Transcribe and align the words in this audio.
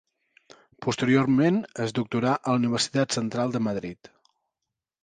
Posteriorment 0.85 1.59
es 1.85 1.93
doctorà 2.01 2.33
a 2.39 2.57
la 2.57 2.63
Universitat 2.63 3.21
Central 3.21 3.57
de 3.59 3.67
Madrid. 3.71 4.13